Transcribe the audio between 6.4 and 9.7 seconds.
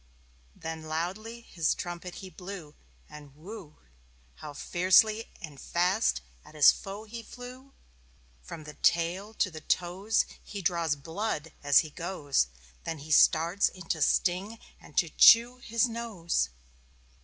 at his foe he flew. From the tail to the